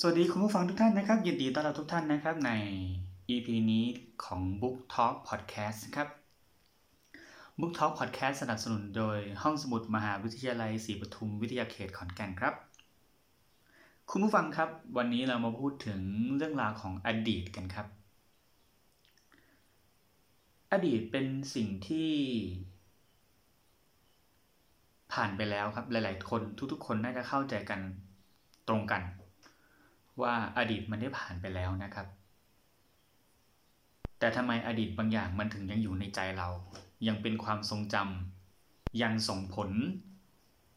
[0.00, 2.50] สวัสดีคุณผู้ฟังทุกท่านนะครับ ยินดีต้อนรับทุกท่านนะครับใน
[3.30, 3.86] EP นี้
[4.24, 6.08] ของ Book Talk Podcast นะครับ
[7.60, 12.54] Book Talk Podcast สนับสนุนโดยห้องสมุดมหาวิทยาลัยศรีปทุมวิทยาเขตขอนแก่นครับ
[14.10, 16.00] คุณผู้ฟังครับ วันนี้เรามาพูดถึง
[16.36, 17.86] เรื่องราวของอดีตกันครับ
[20.72, 22.10] อดีตเป็นสิ่งที่
[25.12, 27.80] ผ่านไปแล้วครับ หลาย ๆ คนทุกๆ คนน่าจะเข้าใจกัน
[28.70, 29.02] ตรงกัน
[30.22, 32.06] ว่าอดีตมันได้ผ่านไปแล้วนะครับ
[34.18, 36.48] แต่ทำไมอดีตบางอย่างมันถึงยังอยู่ในใจเรา
[37.06, 39.70] ยังเป็นความทรงจำยังส่งผล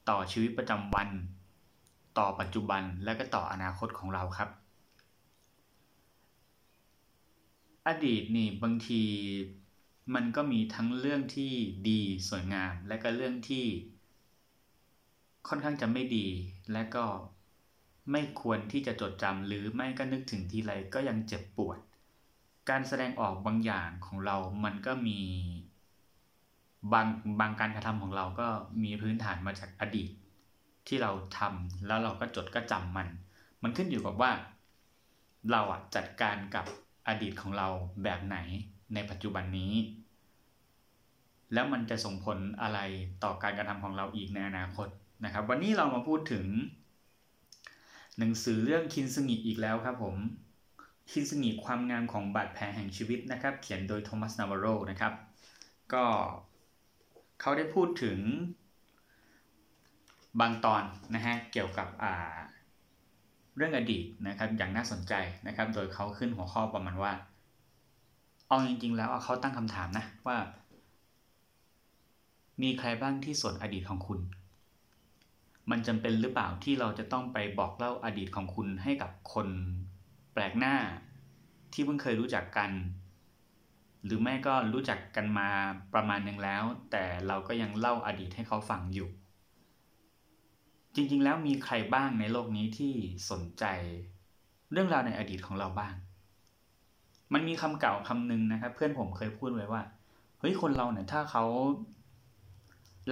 [0.10, 1.10] ต่อชีวิตประจำวัน
[2.18, 4.50] ต่อปัจจุบันและก็ต่ออนาคตของเราครับ
[7.88, 9.02] อดีตนี่บางที
[10.16, 11.52] มันก็มีทั้งเรื่องที่
[11.90, 13.66] ดีสวยงาม และก็เรื่องที่
[15.48, 16.28] ค่อนข้างจะไม่ดี
[16.74, 17.06] และก็
[18.12, 21.78] ไม่ควรที่จะจดจำหรือไม่ก็นึกถึงทีไรก็ยังเจ็บปวด
[22.70, 25.20] การแสดงออกบางอย่างของเรามันก็มี
[26.94, 27.08] บาง
[27.40, 28.48] บางการกระทำของเราก็
[28.84, 30.10] มีพื้นฐานมาจากอดีต
[30.88, 33.08] ที่เราทำแล้วเราก็จดก็จำมัน
[33.64, 34.32] มันขึ้นอยู่กับว่า
[35.52, 36.66] เราอะจัดการกับ
[37.08, 37.68] อดีตของเรา
[38.04, 38.38] แบบไหน
[38.94, 39.74] ในปัจจุบันนี้
[41.54, 42.80] แล้วมันจะส่งผลอะไร
[43.24, 44.88] ต่อการกระทำของเราอีกในอนาคต
[45.26, 46.46] นะครับ วันนี้เรามาพูดถึง
[48.22, 50.16] หนังสือเรื่องคินสงิอีกแล้วครับผม
[51.12, 55.14] คินสงิความงามของบาดแผลแห่งชีวิตนะครับ เขียนโดยโทมัสนาวโรนะครับ
[55.94, 56.04] ก็
[57.42, 58.20] เขาได้พูดถึง
[60.40, 60.84] บางตอน
[61.16, 62.14] นะฮะเกี่ยวกับอ่า
[63.56, 65.14] เรื่องอดีตนะครับอย่างน่าสนใจ
[65.48, 67.14] นะครับ โดยเขาขึ้นหัวข้อประมาณว่า
[68.48, 70.38] เอาจริงๆแล้วเขาตั้งคำถามนะว่า
[72.62, 74.20] มีใครบ้างที่สนอดีตของคุณ
[75.70, 79.48] มันจำเป็นหรือเปล่าที่เราจะต้องไปบอกเล่าอดีตของคุณให้กับคน
[80.34, 80.76] แปลกหน้า
[81.74, 82.72] ที่เพิ่งเคยรู้จักกัน
[84.06, 85.50] หรือแม่ก็รู้จักกันมา
[85.94, 89.10] ประมาณหนึ่งแล้ว แต่เราก็ยังเล่าอดีตให้เขาฟังอยู่
[90.96, 92.94] จริงๆ แล้วมีใครบ้างในโลกนี้ที่
[93.30, 93.66] สนใจ
[94.72, 95.94] เรื่องราวในอดีตของเราบ้าง
[97.34, 99.82] มันมีคำเก่าคำหนึ่งนะครับ เพื่อนผมเคยพูดไว้ว่า
[100.40, 101.44] เฮ้ยคนเราเนี่ยถ้าเขา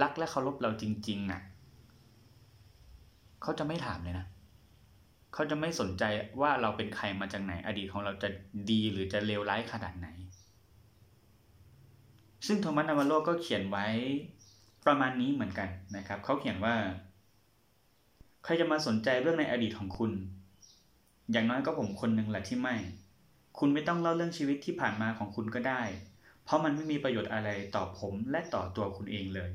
[0.02, 1.40] รักและเคารพเราจริง ๆอะ
[3.42, 4.26] เขาจะไม่ถามเลยนะ
[5.34, 6.04] เขาจะไม่สนใจ
[6.40, 8.28] ว่าเราเป็นใครมาจากไหน อดีตของเราจะ
[8.70, 10.08] ดีหรือจะเลวร้ายขนาดไหน
[12.46, 13.86] ซึ่งโทมัสนาวาโลก็เขียนไว้
[14.86, 16.74] ประมาณนี้เหมือนกันนะครับ เขาเขียนว่า
[18.44, 20.12] ใครจะมาสนใจเรื่องในอดีตของคุณ
[21.32, 22.76] อย่างน้อยก็ผมคนหนึ่งแหละที่ไม่
[23.58, 25.82] คุณไม่ต้องเล่าเรื่องชีวิตที่ผ่านมาของคุณก็ได้
[26.44, 29.50] เพราะมันไม่มีประโยชน์อะไรต่อผมและต่อตัวคุณเองเลย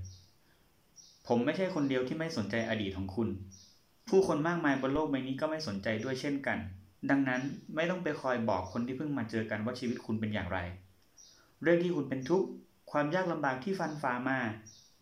[1.27, 3.29] ผมไม่ใช่คนเดียวที่ไม่สนใจอดีตของคุณ
[4.09, 6.57] ผู้คนมากมายบนโลกใบนี้ก็ไม่สนใจด้วยเช่นกัน
[7.09, 7.41] ดังนั้น
[7.75, 10.59] ไม่ต้องไปคอยบอกคนที่เพิ่งมาเจอกันว่าชีวิตคุณเป็นอย่างไร
[11.61, 12.47] เรื่องที่คุณเป็นทุกข์
[12.91, 14.39] ความยากลำบากที่ฟันฝ่ามา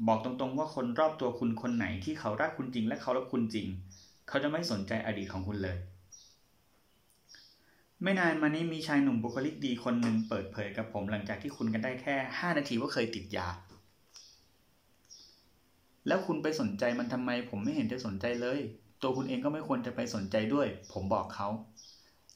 [0.07, 3.67] บอกตรงๆว่าคนรอบตัวคุณคนไหนที่เขารักคุณจริงและเขารักคุณจริง
[4.27, 5.77] เขาจะไม่สนใจอดีตของคุณเลย
[8.03, 13.47] ไม่นานมานี้มีชายหนุ่มบุคลิกดีคนหนึ่งเปิดเผยกับผมหลังจากที่คุณกันได้แค่ 5 นาทีว่าเคยติดยา
[16.07, 18.59] แล้วคุณไปสนใจมันทำไมผมไม่เห็นจะสนใจเลย
[19.03, 21.47] ตัวคุณเองก็ไม่ควรจะไปสนใจด้วย ผมบอกเขา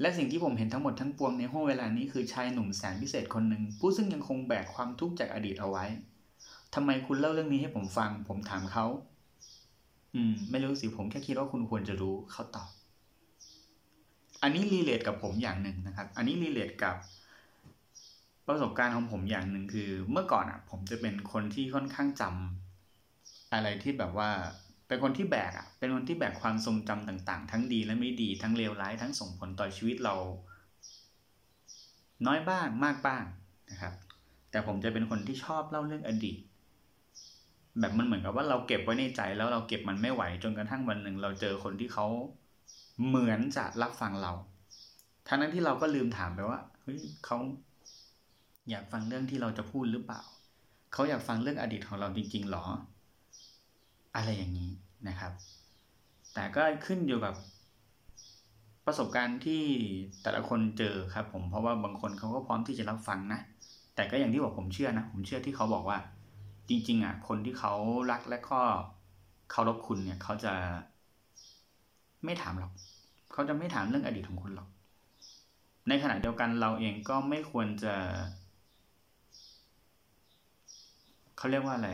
[0.01, 5.85] และสิ่งที่ผมเห็นทั้งหมดทั้งปวงในห้วงเวลานี้คือชายหนุ่มแสนพิเศษคนหนึ่งผู้ซึ่งยังคงแบกความทุกข์จากอดีตเอาไว้
[6.75, 8.85] ทำไมคุณเล่าเรื่องนี้ให้ผมฟัง ผมถามเขา
[10.15, 12.69] อืม ไม่รู้สิ ผมแค่คิดว่าคุณควรจะรู้ เขาตอบ
[14.41, 16.95] อันนี้รีเลทกับผมอย่างหนึ่งนะครับ อันนี้รีเลทกับ
[18.47, 24.29] ประสบการณ์ของผมอย่างหนึ่งคือ เมื่อก่อนอะ ผมจะเป็นคนที่ค่อนข้างจำอะไรที่แบบว่า
[24.87, 30.15] เป็นคนที่แบกอะเป็นคนที่แบกความทรงจำต่าง ๆ ทั้งดีและไม่ดีทั้งเลวร้ายทั้งส่งผลต่อชีวิตเรา
[32.25, 33.23] น้อยบ้างมากบ้าง
[33.71, 33.93] นะครับ
[34.51, 36.37] แต่ผมจะเป็นคนที่ชอบเล่าเรื่องอดีต
[37.79, 42.05] แบบมันเหมือนกับว่าเราเก็บไว้ในใจแล้วเราเก็บมันไม่ไหวจนกระทั่งวันหนึ่ง เราเจอคนที่เขา
[43.07, 44.33] เหมือนจะรับฟังเรา
[45.27, 47.37] ทั้งนั้นที่เราก็ลืมถามไปว่าเฮ้ยเขา
[48.69, 50.21] อยากฟังเรื่องที่เราจะพูดหรือเปล่า
[50.93, 52.63] เขาอยากฟังเรื่องอดีตของเราจริงๆหรอ
[54.17, 54.71] อะไรอย่างนี้
[55.07, 55.31] นะครับ
[56.33, 57.35] แต่ก็ขึ้นอยู่กับ
[58.85, 59.63] ประสบการณ์ที่
[60.23, 63.39] แต่ละคนเจอครับผมเพราะว่าบางคนเขาก็พร้อมที่จะรับฟังนะ
[63.95, 65.97] แต่ก็อย่างที่บอกผมเชื่อนะ ผมเชื่อที่เขาบอกว่า
[66.69, 67.73] จริง ๆอะคนที่เขา
[68.11, 68.59] รักและก็
[69.51, 70.53] เคารพคุณเนี่ยเขาจะ
[72.25, 72.71] ไม่ถามหรอก
[73.33, 74.67] เขาจะไม่ถามเรื่องอดีตของคุณหรอก
[75.87, 77.95] ในขณะเดียวกันเราเองก็ไม่ควรจะ
[81.37, 81.89] เขาเรียกว่าอะไร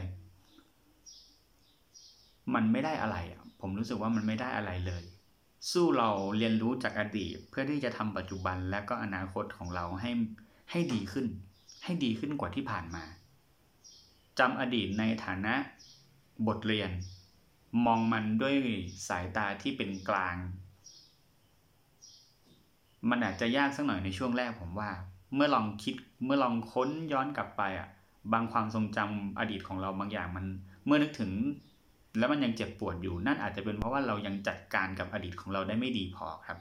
[2.54, 5.04] มันไม่ได้อะไรอะผมรู้สึกว่ามันไม่ได้อะไรเลย
[5.72, 10.12] สู้เราเรียนรู้จากอดีตเพื่อที่จะทำปัจจุบันและก็อนาคตของเราให้
[10.72, 11.26] ให้ดีขึ้น
[11.84, 13.04] ให้ดีขึ้นกว่าที่ผ่านมา
[14.40, 15.54] จำอดีตในฐานะ
[16.48, 16.92] บทเรียน
[17.86, 18.56] มองมันด้วย
[19.08, 20.36] สายตาที่เป็นกลาง
[23.10, 24.90] มันอาจจะยากสักหน่อยในช่วงแรกผมว่า
[25.36, 27.88] เมื่อลองคิดเมื่อลองค้นย้อนกลับไปอะ
[28.34, 30.46] บางความทรงจำอดีตของเราบางอย่างมัน
[30.86, 31.32] เมื่อนึกถึง
[32.18, 36.58] แล้วมันยังเจ็บปวดอยู่ นั่นอาจจะเป็นเพราะว่าเรายังจัดการกับอดีตของเราได้ไม่ดีพอครับ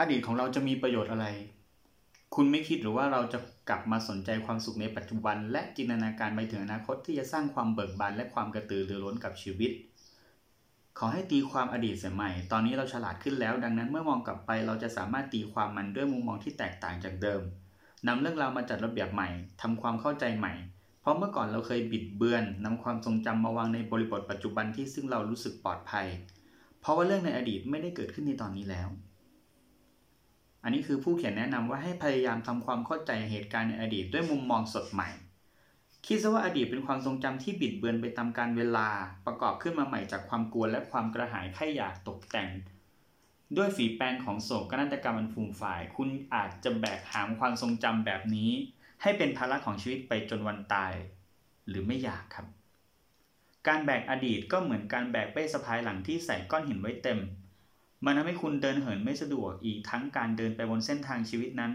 [0.00, 1.26] อดีตของเราจะมีประโยชน์อะไร
[2.34, 9.72] คุณไม่คิดหรือว่าเราจะกลับมาสนใจความสุขในปัจจุบัน และจินตนาการไปถึงอนาคตที่จะสร้างความเบิกบานและความกระตือรือร้นกับชีวิต
[10.98, 17.42] ขอให้ตีความอดีตเสียใหม่ ตอนนี้เราฉลาดขึ้นแล้ว ดังนั้นเมื่อมองกลับไปเราจะสามารถตีความมันด้วยมุมมองที่แตกต่างจากเดิม
[18.06, 19.28] นำเรื่องราวมาจัดระเบียบใหม่
[19.60, 20.52] ทำความเข้าใจใหม่
[21.04, 26.06] เพราะเมื่อก่อนเราเคยบิดเบือนนำความทรงจำมาวางในบริบทปัจจุบันที่ซึ่งเรารู้สึกปลอดภัย
[26.80, 28.88] เพราะว่าเรื่องในอดีตไม่ได้เกิดขึ้นในตอนนี้แล้ว
[30.62, 35.08] อันนี้คือผู้เขียนแนะนำว่าให้พยายามทำความเข้าใจเหตุการณ์ในอดีตด้วยมุมมองสดใหม่
[36.06, 38.88] คิดซะว่าอดีตเป็นความทรงจำที่บิดเบือนไปตามการเวลา
[39.26, 42.50] ประกอบขึ้นมาใหม่จากความกลัวและความกระหายแค่อยากตกแต่ง
[43.56, 48.52] ด้วยฝีแปรงของโศกนาฏกรรมอันฟูมฝ่าย คุณอาจจะแบกหามความทรงจำแบบนี้
[49.06, 50.92] ให้เป็นภาระของชีวิตไปจนวันตาย
[51.68, 52.46] หรือไม่อยากครับ
[53.68, 57.18] การแบกอดีตก็เหมือนการแบกเป้สะพายหลังที่ใส่ก้อนหินไว้เต็ม
[58.04, 61.72] มันทำให้คุณเดินเหินไม่สะดวกอีกทั้งการเดินไปบนเส้นทางชีวิตนั้น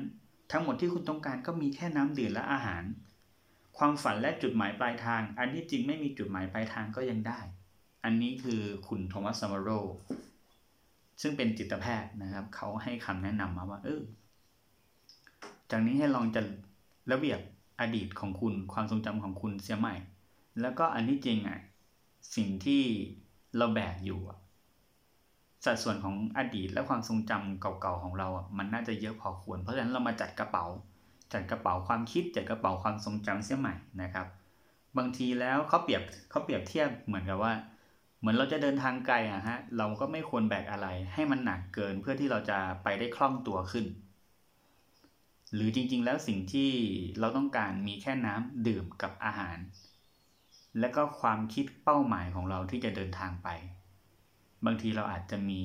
[0.52, 2.84] ทั้งหมดที่คุณต้องการก็มีแค่น้ำดื่มและอาหาร
[3.78, 7.40] ความฝันและจุดหมายปลายทาง อันที่จริงไม่มีจุดหมายปลายทางก็ยังได้
[8.04, 9.70] อันนี้คือคุณโทมัสซามโร
[11.22, 14.02] ซึ่งเป็นจิตแพทย์นะครับ เขาให้คำแนะนำมาว่า เออ
[15.72, 16.42] จากนี้ให้ลองจะ
[17.12, 17.40] ระเบียบ
[17.82, 19.96] อดีตของคุณความทรงจำของคุณเสียใหม่
[20.62, 21.60] แล้วก็อันที่จริงอะ
[22.36, 22.84] สิ่งที่
[23.58, 24.20] เราแบกอยู่
[25.66, 30.66] สัดส่วนของอดีตและความทรงจำเก่าๆของเราอะมันน่าจะเยอะพอควร เพราะฉะนั้นเรามาจัดกระเป๋า
[31.34, 34.28] จัดกระเป๋าความคิดจัดกระเป๋าความทรงจำเสียใหม่นะครับ
[34.98, 37.54] บางทีแล้วเขาเปรียบเขาเปรียบเทียบเหมือนกับว่า
[38.20, 43.86] เหมือนเราจะเดินทางไกลอะฮะเราก็ไม่ควรแบกอะไรให้มันหนักเกินเพื่อที่เราจะไปได้คล่องตัวขึ้น
[45.54, 46.72] หรือจริงๆ แล้วสิ่งที่
[47.20, 49.58] เราต้องการมีแค่น้ำดื่มกับอาหาร
[50.80, 53.48] และก็ความคิดเป้าหมายของเราที่จะเดินทางไป
[54.66, 55.64] บางทีเราอาจจะมี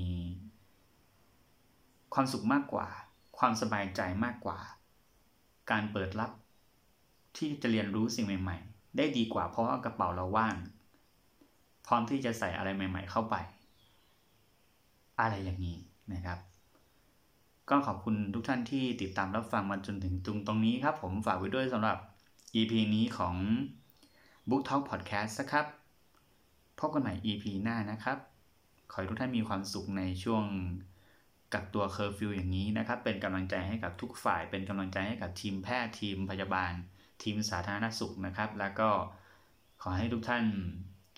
[2.15, 2.87] ความสุขมากกว่า
[3.39, 4.59] ความสบายใจมากกว่า
[5.71, 6.31] การเปิดรับ
[7.37, 10.55] ที่จะเรียนรู้สิ่งใหม่ๆ ได้ดีกว่าเพราะากระเป๋าเราว่าง
[11.87, 13.35] พร้อมที่จะใส่อะไรใหม่ ๆ เข้าไป
[15.21, 15.77] อะไรอย่างนี้
[16.13, 16.39] นะครับ
[17.71, 21.99] ก็ขอบคุณทุกท่านที่ติดตามรับฟังมาจนถึงตรงตรงนี้ครับผมฝากไว้ด้วยสำหรับ
[22.55, 23.37] EP นี้ของ
[24.49, 25.67] Book Talk Podcast นะครับ
[26.79, 28.19] พบกันใหม่ EP หน้านะครับ
[28.91, 30.45] ขอให้ทุกท่านมีความสุขในช่วง
[31.53, 36.73] กักตัวเคอร์ฟิวอย่างนี้นะครับ เป็นกำลังใจให้กับทุกฝ่าย เป็นกำลังใจให้กับทีมแพทย์ทีมพยาบาล
[37.23, 38.91] ทีมสาธารณสุขนะครับ แล้วก็
[39.83, 40.45] ขอให้ทุกท่าน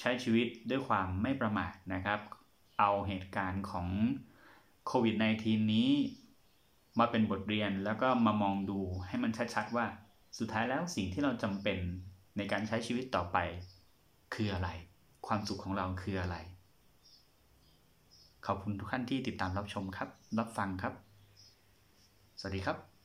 [0.00, 2.20] ใช้ชีวิตด้วยความไม่ประมาทนะครับ
[2.78, 3.88] เอาเหตุการณ์ของ
[4.86, 5.90] โควิด -19 นี้
[6.98, 9.86] มาเป็นบทเรียนแล้วก็มามองดูให้มันชัดๆว่า
[10.38, 11.78] สุดท้ายแล้วสิ่งที่เราจำเป็น
[12.36, 13.38] ในการใช้ชีวิตต่อไป
[14.34, 14.68] คืออะไร
[15.26, 16.36] ความสุขของเราคืออะไร
[18.46, 20.94] ขอบคุณทุกท่านที่ติดตามรับชมครับ รับฟังครับ
[22.40, 22.95] สวัสดีครับ